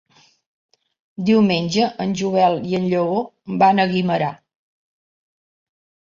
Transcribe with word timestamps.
Diumenge 1.27 1.85
en 2.05 2.15
Joel 2.21 2.57
i 2.71 2.73
en 2.79 2.89
Lleó 2.95 3.21
van 3.65 3.83
a 3.85 3.87
Guimerà. 3.93 4.33